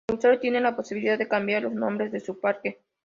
[0.07, 2.79] El usuario tiene la posibilidad de cambiar los nombres de su parque.